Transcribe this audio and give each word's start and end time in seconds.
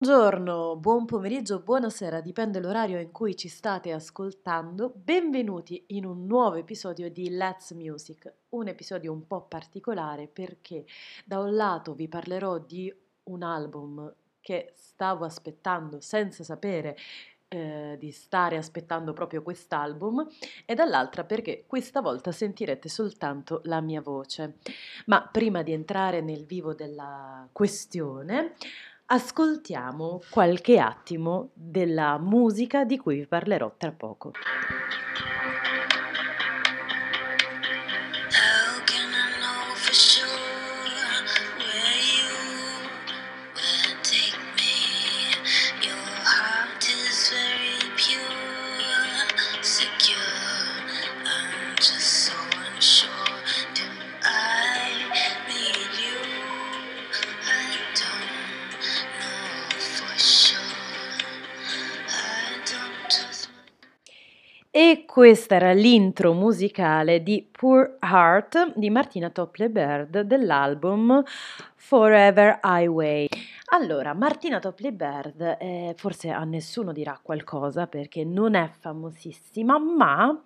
Buongiorno, 0.00 0.76
buon 0.76 1.06
pomeriggio, 1.06 1.58
buonasera, 1.58 2.20
dipende 2.20 2.60
l'orario 2.60 3.00
in 3.00 3.10
cui 3.10 3.34
ci 3.34 3.48
state 3.48 3.90
ascoltando. 3.90 4.92
Benvenuti 4.94 5.86
in 5.88 6.04
un 6.04 6.24
nuovo 6.24 6.54
episodio 6.54 7.10
di 7.10 7.30
Let's 7.30 7.72
Music, 7.72 8.32
un 8.50 8.68
episodio 8.68 9.10
un 9.10 9.26
po' 9.26 9.42
particolare 9.48 10.28
perché 10.28 10.84
da 11.24 11.40
un 11.40 11.52
lato 11.52 11.94
vi 11.94 12.06
parlerò 12.06 12.58
di 12.58 12.94
un 13.24 13.42
album 13.42 14.14
che 14.40 14.72
stavo 14.76 15.24
aspettando 15.24 15.98
senza 16.00 16.44
sapere 16.44 16.96
eh, 17.48 17.96
di 17.98 18.12
stare 18.12 18.56
aspettando 18.56 19.12
proprio 19.12 19.42
quest'album 19.42 20.24
e 20.64 20.74
dall'altra 20.76 21.24
perché 21.24 21.64
questa 21.66 22.00
volta 22.00 22.30
sentirete 22.30 22.88
soltanto 22.88 23.62
la 23.64 23.80
mia 23.80 24.00
voce. 24.00 24.58
Ma 25.06 25.26
prima 25.26 25.62
di 25.62 25.72
entrare 25.72 26.20
nel 26.20 26.44
vivo 26.44 26.72
della 26.72 27.48
questione, 27.50 28.54
ascoltiamo 29.10 30.20
qualche 30.28 30.78
attimo 30.78 31.50
della 31.54 32.18
musica 32.18 32.84
di 32.84 32.98
cui 32.98 33.20
vi 33.20 33.26
parlerò 33.26 33.72
tra 33.78 33.90
poco. 33.90 34.32
E 64.80 65.06
questa 65.06 65.56
era 65.56 65.72
l'intro 65.72 66.34
musicale 66.34 67.20
di 67.20 67.44
Poor 67.50 67.96
Heart 68.00 68.74
di 68.76 68.90
Martina 68.90 69.28
Topley 69.28 69.68
Bird 69.70 70.20
dell'album 70.20 71.20
Forever 71.74 72.60
Highway. 72.62 73.26
Allora, 73.72 74.14
Martina 74.14 74.60
Topley 74.60 74.92
Bird 74.92 75.56
eh, 75.58 75.94
forse 75.96 76.30
a 76.30 76.44
nessuno 76.44 76.92
dirà 76.92 77.18
qualcosa 77.20 77.88
perché 77.88 78.22
non 78.22 78.54
è 78.54 78.70
famosissima, 78.78 79.80
ma 79.80 80.44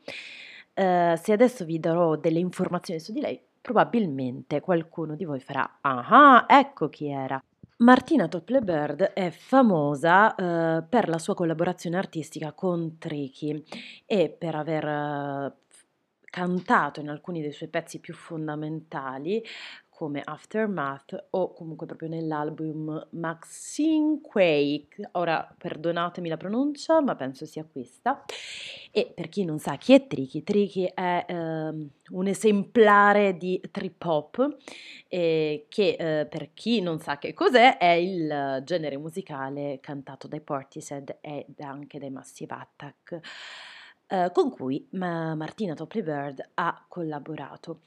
eh, 0.73 1.21
se 1.23 1.33
adesso 1.33 1.67
vi 1.67 1.79
darò 1.79 2.17
delle 2.17 2.39
informazioni 2.39 3.01
su 3.01 3.13
di 3.13 3.21
lei, 3.21 3.39
probabilmente 3.61 4.61
qualcuno 4.61 5.15
di 5.15 5.27
voi 5.27 5.41
farà, 5.41 5.77
ah, 5.83 6.47
ecco 6.49 6.89
chi 6.89 7.09
era. 7.09 7.39
Martina 7.83 8.29
Topley-Bird 8.29 9.03
è 9.13 9.31
famosa 9.31 10.35
eh, 10.37 10.85
per 10.89 11.09
la 11.09 11.19
sua 11.19 11.35
collaborazione 11.35 11.97
artistica 11.97 12.53
con 12.53 12.97
Tricky 12.97 13.61
e 14.07 14.31
per 14.31 14.55
aver 14.55 14.87
eh, 14.87 15.55
cantato 16.23 17.01
in 17.01 17.09
alcuni 17.09 17.41
dei 17.43 17.51
suoi 17.51 17.69
pezzi 17.69 17.99
più 17.99 18.15
fondamentali 18.15 19.45
come 20.03 20.21
Aftermath 20.25 21.29
o 21.31 21.53
comunque 21.53 21.87
proprio 21.87 22.09
nell'album 22.09 23.07
Maxine 23.11 24.21
Quake. 24.21 25.11
Ora 25.13 25.49
perdonatemi 25.57 26.29
la 26.29 26.37
pronuncia, 26.37 27.01
ma 27.01 27.15
penso 27.15 27.47
sia 27.47 27.65
questa. 27.65 28.25
E 28.91 29.13
per 29.15 29.29
chi 29.29 29.45
non 29.45 29.61
sa 29.61 29.77
chi 29.77 29.93
è 29.93 30.09
Tricky, 30.09 30.43
Tricky 30.43 30.91
è 30.93 31.25
ehm, 31.29 31.89
un 32.11 32.27
esemplare 32.27 33.37
di 33.37 33.63
trip 33.71 34.05
hop 34.05 34.57
eh, 35.07 35.67
che 35.69 35.97
eh, 35.97 36.27
per 36.27 36.53
chi 36.53 36.81
non 36.81 36.99
sa 36.99 37.19
che 37.19 37.33
cos'è 37.33 37.79
è 37.79 37.93
il 37.93 38.61
genere 38.65 38.97
musicale 38.97 39.79
cantato 39.81 40.27
dai 40.27 40.41
Portishead 40.41 41.19
e 41.21 41.47
anche 41.61 42.01
dai 42.01 42.11
Massive 42.11 42.55
Attack. 42.55 43.21
Eh, 44.09 44.31
con 44.33 44.51
cui 44.51 44.85
ma, 44.91 45.37
Martina 45.37 45.75
Topley 45.75 46.03
Bird 46.03 46.51
ha 46.55 46.85
collaborato 46.89 47.83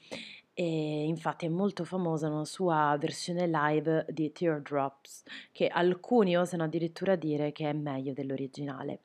e 0.58 1.04
infatti 1.04 1.44
è 1.44 1.50
molto 1.50 1.84
famosa 1.84 2.30
una 2.30 2.46
sua 2.46 2.96
versione 2.98 3.46
live 3.46 4.06
di 4.08 4.32
Teardrops, 4.32 5.22
che 5.52 5.66
alcuni 5.66 6.34
osano 6.34 6.62
addirittura 6.62 7.14
dire 7.14 7.52
che 7.52 7.68
è 7.68 7.74
meglio 7.74 8.14
dell'originale. 8.14 9.00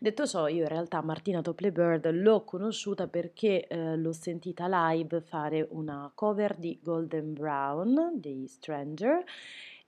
Detto 0.00 0.26
ciò, 0.26 0.48
io 0.48 0.62
in 0.62 0.68
realtà 0.68 1.00
Martina 1.02 1.42
Topley 1.42 1.70
Bird 1.70 2.10
l'ho 2.10 2.42
conosciuta 2.42 3.06
perché 3.06 3.68
eh, 3.68 3.96
l'ho 3.96 4.12
sentita 4.12 4.66
live 4.68 5.20
fare 5.20 5.64
una 5.70 6.10
cover 6.12 6.56
di 6.56 6.80
Golden 6.82 7.34
Brown 7.34 8.14
di 8.16 8.44
Stranger 8.48 9.22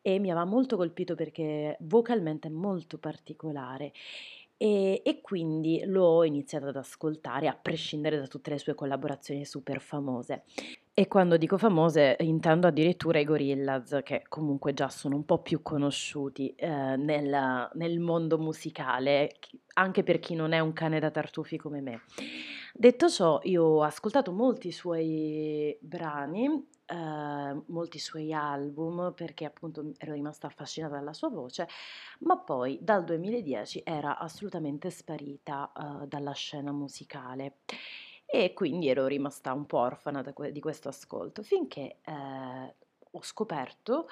e 0.00 0.20
mi 0.20 0.30
aveva 0.30 0.44
molto 0.44 0.76
colpito 0.76 1.16
perché 1.16 1.76
vocalmente 1.80 2.46
è 2.46 2.52
molto 2.52 2.96
particolare 2.98 3.92
e, 4.58 5.02
e, 5.04 5.20
quindi 5.20 5.84
l'ho 5.86 6.24
iniziato 6.24 6.66
ad 6.66 6.76
ascoltare 6.76 7.46
a 7.46 7.56
prescindere 7.60 8.18
da 8.18 8.26
tutte 8.26 8.50
le 8.50 8.58
sue 8.58 8.74
collaborazioni 8.74 9.44
super 9.44 9.80
famose. 9.80 10.42
E 10.92 11.06
quando 11.06 11.36
dico 11.36 11.56
famose 11.58 12.16
intendo 12.20 12.66
addirittura 12.66 13.20
i 13.20 13.24
Gorillaz, 13.24 14.00
che 14.02 14.24
comunque 14.28 14.74
già 14.74 14.88
sono 14.88 15.14
un 15.14 15.24
po' 15.24 15.38
più 15.42 15.62
conosciuti 15.62 16.52
eh, 16.56 16.96
nel, 16.96 17.70
nel 17.72 18.00
mondo 18.00 18.36
musicale, 18.36 19.36
anche 19.74 20.02
per 20.02 20.18
chi 20.18 20.34
non 20.34 20.50
è 20.50 20.58
un 20.58 20.72
cane 20.72 20.98
da 20.98 21.12
tartufi 21.12 21.56
come 21.56 21.80
me. 21.80 22.02
Detto 22.74 23.08
ciò, 23.08 23.38
io 23.44 23.62
ho 23.62 23.82
ascoltato 23.84 24.32
molti 24.32 24.72
suoi 24.72 25.78
brani, 25.80 26.66
eh, 26.88 27.62
molti 27.66 27.98
suoi 27.98 28.32
album, 28.32 29.12
perché 29.14 29.44
appunto 29.44 29.92
ero 29.98 30.12
rimasta 30.12 30.46
affascinata 30.46 30.96
dalla 30.96 31.12
sua 31.12 31.28
voce, 31.28 31.68
ma 32.20 32.38
poi 32.38 32.78
dal 32.80 33.04
2010 33.04 33.82
era 33.84 34.18
assolutamente 34.18 34.90
sparita 34.90 35.72
eh, 36.02 36.06
dalla 36.06 36.32
scena 36.32 36.72
musicale. 36.72 37.58
E 38.26 38.52
quindi 38.52 38.88
ero 38.88 39.06
rimasta 39.06 39.52
un 39.52 39.64
po' 39.66 39.78
orfana 39.78 40.22
que- 40.32 40.52
di 40.52 40.60
questo 40.60 40.88
ascolto 40.88 41.42
finché 41.42 41.98
eh, 42.04 42.74
ho 43.10 43.22
scoperto 43.22 44.06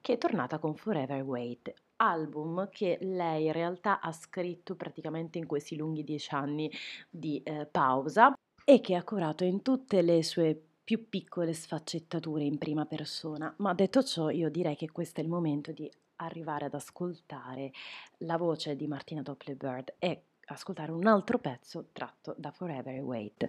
che 0.00 0.14
è 0.14 0.18
tornata 0.18 0.58
con 0.58 0.74
Forever 0.74 1.22
Wait, 1.22 1.72
album 1.96 2.68
che 2.70 2.98
lei 3.02 3.46
in 3.46 3.52
realtà 3.52 4.00
ha 4.00 4.12
scritto 4.12 4.74
praticamente 4.74 5.38
in 5.38 5.46
questi 5.46 5.76
lunghi 5.76 6.04
dieci 6.04 6.34
anni 6.34 6.70
di 7.10 7.42
eh, 7.42 7.66
pausa 7.66 8.32
e 8.64 8.80
che 8.80 8.94
ha 8.94 9.02
curato 9.02 9.44
in 9.44 9.62
tutte 9.62 10.02
le 10.02 10.22
sue 10.22 10.67
più 10.88 11.10
piccole 11.10 11.52
sfaccettature 11.52 12.44
in 12.44 12.56
prima 12.56 12.86
persona. 12.86 13.52
Ma 13.58 13.74
detto 13.74 14.02
ciò, 14.02 14.30
io 14.30 14.48
direi 14.48 14.74
che 14.74 14.90
questo 14.90 15.20
è 15.20 15.22
il 15.22 15.28
momento 15.28 15.70
di 15.70 15.86
arrivare 16.16 16.64
ad 16.64 16.72
ascoltare 16.72 17.72
la 18.20 18.38
voce 18.38 18.74
di 18.74 18.86
Martina 18.86 19.20
Doppler 19.20 19.54
Bird 19.54 19.96
e 19.98 20.22
ascoltare 20.46 20.90
un 20.90 21.06
altro 21.06 21.38
pezzo 21.38 21.88
tratto 21.92 22.34
da 22.38 22.50
Forever 22.52 23.02
Wait. 23.02 23.48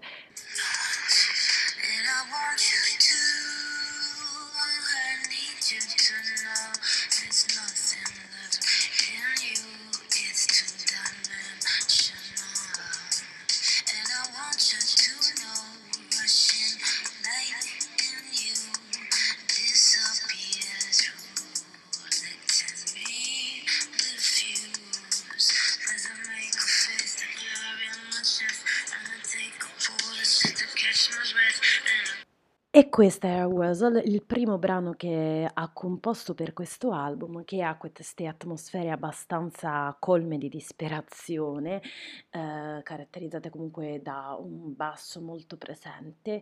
E 32.79 32.87
questa 32.87 33.27
era 33.27 33.45
Whistle, 33.45 33.99
il 33.99 34.23
primo 34.23 34.57
brano 34.57 34.93
che 34.93 35.45
ha 35.53 35.69
composto 35.73 36.33
per 36.33 36.53
questo 36.53 36.93
album, 36.93 37.43
che 37.43 37.61
ha 37.61 37.75
queste 37.75 38.25
atmosfere 38.25 38.89
abbastanza 38.89 39.93
colme 39.99 40.37
di 40.37 40.47
disperazione, 40.47 41.81
eh, 42.29 42.79
caratterizzate 42.81 43.49
comunque 43.49 43.99
da 44.01 44.37
un 44.39 44.73
basso 44.77 45.19
molto 45.19 45.57
presente, 45.57 46.41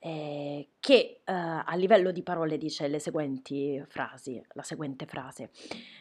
eh, 0.00 0.70
che 0.80 1.20
eh, 1.24 1.32
a 1.32 1.76
livello 1.76 2.10
di 2.10 2.24
parole 2.24 2.58
dice 2.58 2.88
le 2.88 2.98
seguenti 2.98 3.80
frasi, 3.86 4.44
la 4.54 4.64
seguente 4.64 5.06
frase. 5.06 5.50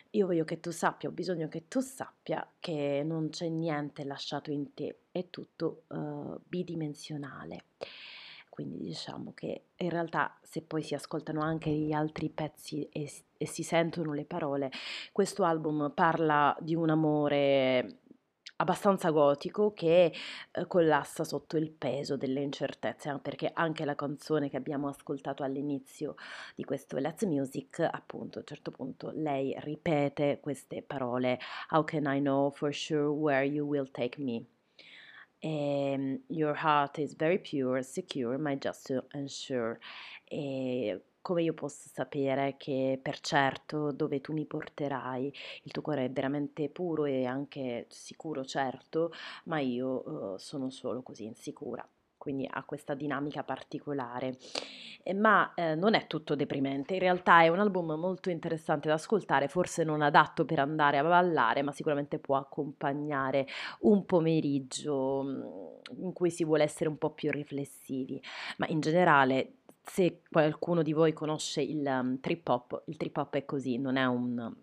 Io 0.09 0.25
voglio 0.25 0.43
che 0.43 0.59
tu 0.59 0.71
sappia, 0.71 1.09
ho 1.09 1.11
bisogno 1.11 1.47
che 1.49 1.67
tu 1.67 1.81
sappia 1.81 2.51
che 2.59 3.03
non 3.05 3.29
c'è 3.29 3.47
niente 3.47 4.03
lasciato 4.05 4.49
in 4.49 4.73
te, 4.73 5.01
è 5.11 5.29
tutto 5.29 5.83
uh, 5.89 6.41
bidimensionale 6.47 7.65
quindi 8.57 8.79
diciamo 8.79 9.33
che 9.35 9.65
in 9.75 9.91
realtà 9.91 10.35
se 10.41 10.63
poi 10.63 10.81
si 10.81 10.95
ascoltano 10.95 11.41
anche 11.41 11.69
gli 11.69 11.91
altri 11.91 12.27
pezzi 12.27 12.89
e, 12.91 13.07
e 13.37 13.45
si 13.45 13.61
sentono 13.61 14.13
le 14.13 14.25
parole, 14.25 14.71
questo 15.11 15.43
album 15.43 15.91
parla 15.93 16.57
di 16.59 16.73
un 16.73 16.89
amore 16.89 17.99
abbastanza 18.55 19.11
gotico 19.11 19.73
che 19.73 20.11
eh, 20.51 20.65
collassa 20.65 21.23
sotto 21.23 21.55
il 21.55 21.69
peso 21.69 22.17
delle 22.17 22.41
incertezze, 22.41 23.19
perché 23.21 23.51
anche 23.53 23.85
la 23.85 23.93
canzone 23.93 24.49
che 24.49 24.57
abbiamo 24.57 24.87
ascoltato 24.87 25.43
all'inizio 25.43 26.15
di 26.55 26.63
questo 26.63 26.97
Let's 26.97 27.25
Music, 27.25 27.79
appunto, 27.79 28.39
a 28.39 28.41
un 28.41 28.47
certo 28.47 28.71
punto 28.71 29.11
lei 29.13 29.55
ripete 29.59 30.39
queste 30.41 30.81
parole 30.81 31.37
How 31.69 31.83
can 31.83 32.05
I 32.07 32.19
know 32.19 32.49
for 32.49 32.73
sure 32.73 33.05
where 33.05 33.45
you 33.45 33.67
will 33.67 33.91
take 33.91 34.19
me? 34.19 34.56
Um, 35.43 36.23
your 36.29 36.55
heart 36.55 36.97
is 36.99 37.15
very 37.15 37.37
pure, 37.39 37.83
secure, 37.83 38.37
my 38.37 38.57
just 38.57 38.91
ensure. 39.13 39.79
E 40.25 41.01
come 41.21 41.43
io 41.43 41.53
posso 41.53 41.89
sapere 41.93 42.55
che 42.57 42.99
per 43.01 43.19
certo 43.19 43.91
dove 43.91 44.21
tu 44.21 44.33
mi 44.33 44.45
porterai 44.45 45.33
il 45.63 45.71
tuo 45.71 45.81
cuore 45.81 46.05
è 46.05 46.11
veramente 46.11 46.69
puro 46.69 47.05
e 47.05 47.25
anche 47.25 47.85
sicuro, 47.89 48.45
certo, 48.45 49.11
ma 49.45 49.59
io 49.59 50.33
uh, 50.33 50.37
sono 50.37 50.69
solo 50.69 51.01
così 51.01 51.25
insicura 51.25 51.87
quindi 52.27 52.45
ha 52.49 52.63
questa 52.65 52.93
dinamica 52.93 53.43
particolare. 53.43 54.35
Eh, 55.01 55.13
ma 55.13 55.53
eh, 55.53 55.75
non 55.75 55.93
è 55.93 56.07
tutto 56.07 56.35
deprimente, 56.35 56.95
in 56.95 56.99
realtà 56.99 57.41
è 57.41 57.47
un 57.47 57.59
album 57.59 57.93
molto 57.93 58.29
interessante 58.29 58.89
da 58.89 58.95
ascoltare, 58.95 59.47
forse 59.47 59.85
non 59.85 60.01
adatto 60.01 60.43
per 60.43 60.59
andare 60.59 60.97
a 60.97 61.03
ballare, 61.03 61.61
ma 61.61 61.71
sicuramente 61.71 62.19
può 62.19 62.35
accompagnare 62.35 63.47
un 63.81 64.03
pomeriggio 64.05 65.23
mm, 65.23 66.03
in 66.03 66.11
cui 66.11 66.29
si 66.29 66.43
vuole 66.43 66.63
essere 66.63 66.89
un 66.89 66.97
po' 66.97 67.11
più 67.11 67.31
riflessivi, 67.31 68.21
ma 68.57 68.67
in 68.67 68.81
generale 68.81 69.53
se 69.83 70.23
qualcuno 70.29 70.81
di 70.81 70.91
voi 70.91 71.13
conosce 71.13 71.61
il 71.61 71.85
um, 71.85 72.19
trip 72.19 72.45
hop, 72.49 72.83
il 72.87 72.97
trip 72.97 73.15
hop 73.15 73.35
è 73.35 73.45
così, 73.45 73.77
non 73.77 73.95
è 73.95 74.03
un 74.03 74.53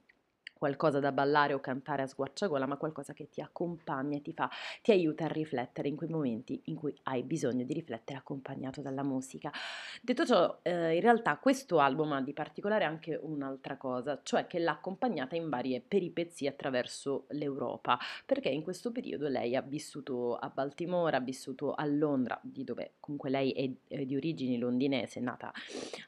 qualcosa 0.64 0.98
da 0.98 1.12
ballare 1.12 1.52
o 1.52 1.60
cantare 1.60 2.00
a 2.00 2.06
squarciagola, 2.06 2.64
ma 2.64 2.78
qualcosa 2.78 3.12
che 3.12 3.28
ti 3.28 3.42
accompagna 3.42 4.16
e 4.16 4.22
ti 4.22 4.32
fa, 4.32 4.48
ti 4.80 4.92
aiuta 4.92 5.26
a 5.26 5.28
riflettere 5.28 5.88
in 5.88 5.96
quei 5.96 6.08
momenti 6.08 6.58
in 6.64 6.76
cui 6.76 6.98
hai 7.02 7.22
bisogno 7.22 7.64
di 7.64 7.74
riflettere 7.74 8.18
accompagnato 8.18 8.80
dalla 8.80 9.02
musica. 9.02 9.52
Detto 10.00 10.24
ciò, 10.24 10.60
eh, 10.62 10.94
in 10.94 11.02
realtà 11.02 11.36
questo 11.36 11.80
album 11.80 12.12
ha 12.12 12.22
di 12.22 12.32
particolare 12.32 12.84
anche 12.84 13.14
un'altra 13.14 13.76
cosa, 13.76 14.20
cioè 14.22 14.46
che 14.46 14.58
l'ha 14.58 14.72
accompagnata 14.72 15.36
in 15.36 15.50
varie 15.50 15.82
peripezie 15.86 16.48
attraverso 16.48 17.26
l'Europa, 17.32 17.98
perché 18.24 18.48
in 18.48 18.62
questo 18.62 18.90
periodo 18.90 19.28
lei 19.28 19.56
ha 19.56 19.60
vissuto 19.60 20.34
a 20.34 20.48
Baltimora, 20.48 21.18
ha 21.18 21.20
vissuto 21.20 21.74
a 21.74 21.84
Londra, 21.84 22.40
di 22.42 22.64
dove 22.64 22.94
comunque 23.00 23.28
lei 23.28 23.52
è, 23.86 24.04
di 24.06 24.16
origini 24.16 24.56
londinese, 24.56 25.18
è 25.18 25.22
nata 25.22 25.52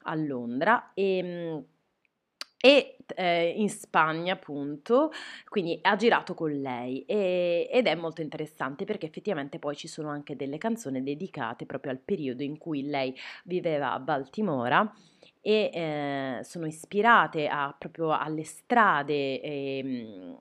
a 0.04 0.14
Londra 0.14 0.92
e 0.94 1.22
mm, 1.22 1.75
e 2.66 2.96
eh, 3.14 3.50
in 3.56 3.70
Spagna 3.70 4.32
appunto, 4.32 5.12
quindi 5.48 5.78
ha 5.82 5.94
girato 5.94 6.34
con 6.34 6.50
lei 6.50 7.04
e, 7.04 7.68
ed 7.70 7.86
è 7.86 7.94
molto 7.94 8.22
interessante 8.22 8.84
perché 8.84 9.06
effettivamente 9.06 9.60
poi 9.60 9.76
ci 9.76 9.86
sono 9.86 10.08
anche 10.08 10.34
delle 10.34 10.58
canzoni 10.58 11.00
dedicate 11.00 11.64
proprio 11.64 11.92
al 11.92 12.00
periodo 12.00 12.42
in 12.42 12.58
cui 12.58 12.82
lei 12.82 13.14
viveva 13.44 13.92
a 13.92 14.00
Baltimora 14.00 14.92
e 15.40 15.70
eh, 15.72 16.40
sono 16.42 16.66
ispirate 16.66 17.46
a, 17.46 17.72
proprio 17.78 18.10
alle 18.10 18.42
strade. 18.42 19.40
Eh, 19.40 20.36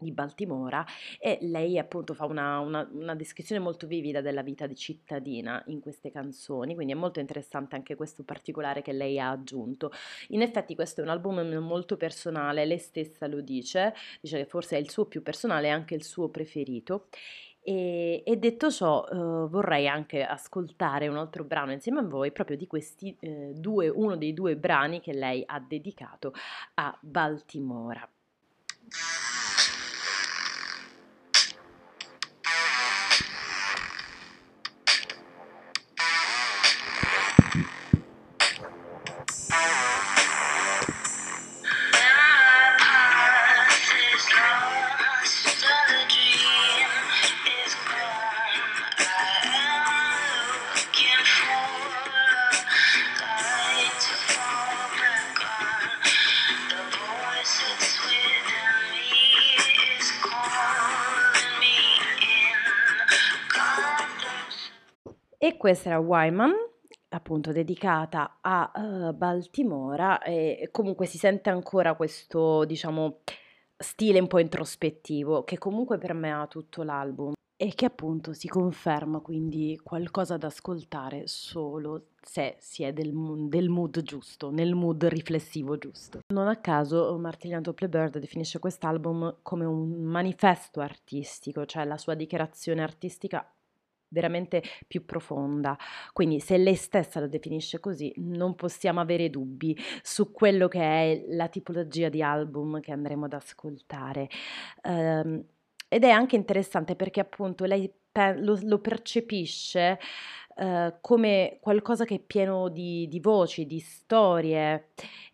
di 0.00 0.12
Baltimora 0.12 0.84
e 1.18 1.38
lei 1.42 1.78
appunto 1.78 2.14
fa 2.14 2.24
una, 2.24 2.58
una, 2.60 2.88
una, 2.92 3.14
descrizione 3.14 3.60
molto 3.60 3.86
vivida 3.86 4.20
della 4.20 4.42
vita 4.42 4.66
di 4.66 4.74
cittadina 4.74 5.62
in 5.66 5.80
queste 5.80 6.10
canzoni, 6.10 6.74
quindi 6.74 6.92
è 6.92 6.96
molto 6.96 7.20
interessante 7.20 7.76
anche 7.76 7.94
questo 7.94 8.24
particolare 8.24 8.82
che 8.82 8.92
lei 8.92 9.20
ha 9.20 9.30
aggiunto. 9.30 9.92
In 10.28 10.42
effetti 10.42 10.74
questo 10.74 11.00
è 11.00 11.04
un 11.04 11.10
album 11.10 11.40
molto 11.56 11.96
personale, 11.96 12.64
lei 12.64 12.78
stessa 12.78 13.26
lo 13.26 13.40
dice, 13.40 13.94
dice 14.20 14.38
che 14.38 14.46
forse 14.46 14.76
è 14.76 14.80
il 14.80 14.90
suo 14.90 15.04
più 15.04 15.22
personale 15.22 15.68
e 15.68 15.70
anche 15.70 15.94
il 15.94 16.02
suo 16.02 16.28
preferito. 16.28 17.08
E, 17.62 18.22
e 18.24 18.36
detto 18.38 18.70
ciò, 18.70 19.06
eh, 19.06 19.14
vorrei 19.16 19.86
anche 19.86 20.24
ascoltare 20.24 21.08
un 21.08 21.18
altro 21.18 21.44
brano 21.44 21.72
insieme 21.72 22.00
a 22.00 22.04
voi, 22.04 22.32
proprio 22.32 22.56
di 22.56 22.66
questi 22.66 23.14
eh, 23.20 23.52
due, 23.54 23.88
uno 23.88 24.16
dei 24.16 24.32
due 24.32 24.56
brani 24.56 25.00
che 25.00 25.12
lei 25.12 25.42
ha 25.44 25.60
dedicato 25.60 26.32
a 26.74 26.96
Baltimora. 27.00 28.08
E 65.42 65.56
questa 65.56 65.88
era 65.88 65.98
Wyman, 65.98 66.52
appunto 67.08 67.50
dedicata 67.50 68.40
a 68.42 68.70
uh, 68.74 69.14
Baltimora 69.14 70.20
e 70.20 70.68
comunque 70.70 71.06
si 71.06 71.16
sente 71.16 71.48
ancora 71.48 71.94
questo, 71.94 72.66
diciamo, 72.66 73.20
stile 73.74 74.20
un 74.20 74.26
po' 74.26 74.38
introspettivo 74.38 75.42
che 75.44 75.56
comunque 75.56 75.96
permea 75.96 76.46
tutto 76.46 76.82
l'album 76.82 77.32
e 77.56 77.72
che 77.74 77.86
appunto 77.86 78.34
si 78.34 78.48
conferma 78.48 79.20
quindi 79.20 79.80
qualcosa 79.82 80.36
da 80.36 80.48
ascoltare 80.48 81.26
solo 81.26 82.08
se 82.20 82.56
si 82.58 82.82
è 82.82 82.92
del, 82.92 83.10
del 83.48 83.70
mood 83.70 84.02
giusto, 84.02 84.50
nel 84.50 84.74
mood 84.74 85.06
riflessivo 85.06 85.78
giusto. 85.78 86.20
Non 86.34 86.48
a 86.48 86.56
caso 86.56 87.16
Martiliano 87.18 87.72
Plebird 87.72 88.18
definisce 88.18 88.58
quest'album 88.58 89.38
come 89.40 89.64
un 89.64 90.02
manifesto 90.02 90.80
artistico, 90.80 91.64
cioè 91.64 91.86
la 91.86 91.96
sua 91.96 92.12
dichiarazione 92.12 92.82
artistica 92.82 93.50
veramente 94.10 94.62
più 94.86 95.04
profonda. 95.04 95.76
Quindi 96.12 96.40
se 96.40 96.56
lei 96.58 96.74
stessa 96.74 97.20
lo 97.20 97.28
definisce 97.28 97.80
così, 97.80 98.12
non 98.16 98.54
possiamo 98.54 99.00
avere 99.00 99.30
dubbi 99.30 99.76
su 100.02 100.30
quello 100.32 100.68
che 100.68 100.80
è 100.80 101.24
la 101.28 101.48
tipologia 101.48 102.08
di 102.08 102.22
album 102.22 102.80
che 102.80 102.92
andremo 102.92 103.24
ad 103.24 103.32
ascoltare. 103.32 104.28
Um, 104.84 105.44
ed 105.88 106.04
è 106.04 106.10
anche 106.10 106.36
interessante 106.36 106.94
perché 106.94 107.20
appunto 107.20 107.64
lei 107.64 107.92
lo, 108.36 108.58
lo 108.62 108.80
percepisce 108.80 109.98
uh, 110.56 110.94
come 111.00 111.58
qualcosa 111.60 112.04
che 112.04 112.16
è 112.16 112.18
pieno 112.18 112.68
di, 112.68 113.08
di 113.08 113.20
voci, 113.20 113.66
di 113.66 113.78
storie 113.78 114.88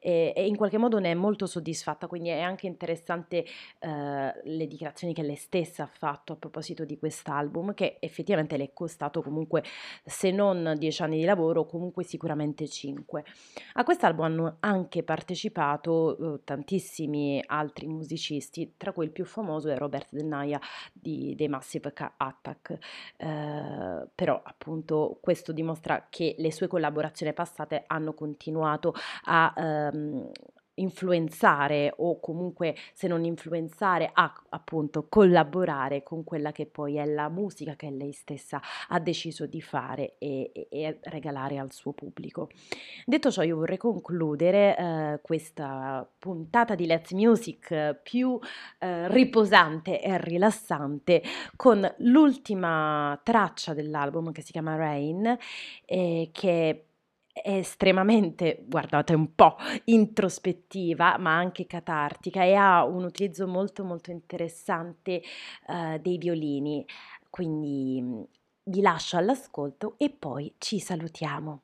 e, 0.07 0.33
e, 0.37 0.47
in 0.47 0.57
qualche 0.57 0.79
modo 0.79 0.99
ne 0.99 1.11
è 1.11 1.15
molto 1.15 1.47
soddisfatta, 1.47 2.07
quindi 2.07 2.29
è 2.29 2.41
anche 2.41 2.69
interessante 2.69 3.45
eh, 3.81 4.41
le 4.45 4.67
dichiarazioni 4.69 5.13
che 5.13 5.23
lei 5.23 5.35
stessa 5.35 5.83
ha 5.83 5.90
fatto 5.90 6.35
a 6.35 6.37
proposito 6.37 6.85
di 6.85 6.97
quest'album, 6.97 7.75
che 7.75 7.97
effettivamente 7.99 8.57
le 8.57 8.64
è 8.64 8.71
costato 8.73 9.21
comunque, 9.21 9.64
se 10.05 10.31
non 10.31 10.75
dieci 10.79 11.02
anni 11.02 11.19
di 11.19 11.25
lavoro, 11.25 11.67
comunque 11.67 12.05
sicuramente 12.05 12.69
cinque. 12.69 13.25
A 13.73 13.83
quest'album 13.83 14.25
hanno 14.25 14.57
anche 14.61 15.02
partecipato 15.02 16.37
eh, 16.37 16.40
tantissimi 16.45 17.43
altri 17.45 17.88
musicisti, 17.88 18.75
tra 18.76 18.93
cui 18.93 19.07
il 19.07 19.11
più 19.11 19.25
famoso 19.25 19.69
è 19.71 19.76
Robert 19.76 20.09
De 20.11 20.61
di, 20.93 21.35
dei 21.35 21.49
Massive 21.49 21.93
Attack, 22.17 22.79
eh, 23.17 24.09
però 24.14 24.40
appunto 24.45 25.06
questo 25.21 25.53
dimostra 25.53 26.07
che 26.11 26.35
le 26.39 26.53
sue 26.53 26.67
collaborazioni 26.67 27.33
passate 27.33 27.85
hanno 27.87 28.15
continuato 28.15 28.95
a 29.25 29.53
ehm, 29.57 30.31
influenzare 30.76 31.92
o 31.97 32.18
comunque 32.21 32.75
se 32.92 33.06
non 33.06 33.25
influenzare 33.25 34.11
a 34.12 34.33
appunto 34.50 35.06
collaborare 35.09 36.02
con 36.02 36.25
quella 36.25 36.52
che 36.52 36.66
poi 36.66 36.97
è 36.97 37.04
la 37.04 37.28
musica 37.28 37.76
che 37.76 37.90
lei 37.90 38.12
stessa 38.12 38.61
ha 38.88 38.99
deciso 38.99 39.47
di 39.47 39.61
fare 39.61 40.14
e, 40.18 40.50
e, 40.52 40.68
e 40.71 40.99
regalare 41.04 41.59
al 41.59 41.73
suo 41.73 41.92
pubblico. 41.92 42.49
Detto 43.04 43.30
ciò 43.30 43.42
io 43.42 43.56
vorrei 43.56 43.78
concludere 43.78 44.76
eh, 44.76 45.21
questa 45.23 46.09
puntata 46.18 46.75
di 46.75 46.87
Let's 46.87 47.12
Music 47.12 48.00
più 48.02 48.38
eh, 48.78 49.09
riposante 49.09 50.00
e 50.00 50.18
rilassante 50.18 51.23
con 51.56 51.95
l'ultima 51.99 53.18
traccia 53.23 53.75
dell'album 53.75 54.33
che 54.33 54.42
si 54.42 54.52
chiama 54.52 54.76
Rain 54.76 55.37
eh, 55.85 56.30
che 56.33 56.86
estremamente, 57.45 58.64
guardate 58.66 59.14
un 59.14 59.35
po', 59.35 59.57
introspettiva, 59.85 61.19
ma 61.19 61.37
anche 61.37 61.66
catartica 61.66 62.45
e 62.45 62.55
ha 62.55 62.85
un 62.85 63.05
utilizzo 63.05 63.47
molto 63.47 63.85
molto 63.85 64.11
interessante 64.11 65.23
uh, 65.69 65.99
dei 65.99 66.19
violini. 66.19 66.85
Quindi 67.31 68.00
mm, 68.02 68.23
vi 68.64 68.81
lascio 68.81 69.16
all'ascolto 69.16 69.95
e 69.99 70.11
poi 70.11 70.55
ci 70.59 70.78
salutiamo. 70.78 71.62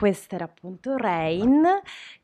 Questa 0.00 0.36
era 0.36 0.46
appunto 0.46 0.96
Rain, 0.96 1.62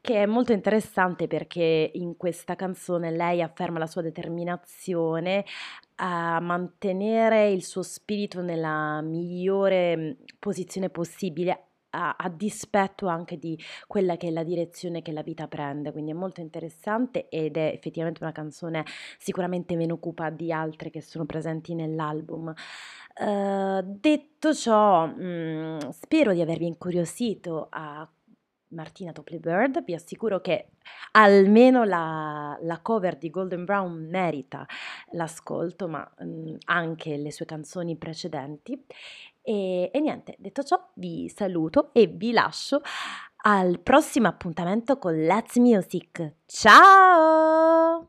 che 0.00 0.22
è 0.22 0.24
molto 0.24 0.54
interessante 0.54 1.26
perché 1.26 1.90
in 1.92 2.16
questa 2.16 2.54
canzone 2.54 3.10
lei 3.10 3.42
afferma 3.42 3.78
la 3.78 3.86
sua 3.86 4.00
determinazione 4.00 5.44
a 5.96 6.40
mantenere 6.40 7.50
il 7.50 7.62
suo 7.62 7.82
spirito 7.82 8.40
nella 8.40 9.02
migliore 9.02 9.94
mm, 9.94 10.10
posizione 10.38 10.88
possibile, 10.88 11.65
a, 11.96 12.16
a, 12.18 12.28
dispetto 12.28 13.06
anche 13.06 13.38
di 13.38 13.58
quella 13.86 14.16
che 14.16 14.28
è 14.28 14.30
la 14.30 14.44
direzione 14.44 15.02
che 15.02 15.12
la 15.12 15.22
vita 15.22 15.48
prende, 15.48 15.92
quindi 15.92 16.10
è 16.10 16.14
molto 16.14 16.40
interessante 16.40 17.28
ed 17.28 17.56
è 17.56 17.72
effettivamente 17.74 18.22
una 18.22 18.32
canzone 18.32 18.84
sicuramente 19.18 19.76
meno 19.76 19.98
cupa 19.98 20.30
di 20.30 20.52
altre 20.52 20.90
che 20.90 21.00
sono 21.00 21.24
presenti 21.24 21.74
nell'album. 21.74 22.52
Uh, 23.18 23.80
detto 23.82 24.52
ciò, 24.52 25.06
mh, 25.06 25.22
mm, 25.22 25.78
spero 25.88 26.34
di 26.34 26.42
avervi 26.42 26.66
incuriosito 26.66 27.68
a 27.70 28.06
Martina 28.68 29.12
Topley 29.12 29.38
Bird, 29.38 29.84
vi 29.84 29.94
assicuro 29.94 30.40
che 30.40 30.70
almeno 31.12 31.84
la, 31.84 32.58
la, 32.60 32.80
cover 32.80 33.16
di 33.16 33.30
Golden 33.30 33.64
Brown 33.64 34.08
merita 34.10 34.66
l'ascolto, 35.12 35.88
ma 35.88 36.08
mh, 36.18 36.24
mm, 36.24 36.56
anche 36.66 37.16
le 37.16 37.30
sue 37.32 37.46
canzoni 37.46 37.96
precedenti. 37.96 38.84
E, 39.48 39.90
e 39.92 40.00
niente, 40.00 40.34
detto 40.40 40.64
ciò, 40.64 40.90
vi 40.94 41.28
saluto 41.28 41.90
e 41.92 42.08
vi 42.08 42.32
lascio 42.32 42.80
al 43.44 43.78
prossimo 43.78 44.26
appuntamento 44.26 44.98
con 44.98 45.14
Let's 45.14 45.54
Music. 45.58 46.32
Ciao! 46.46 48.08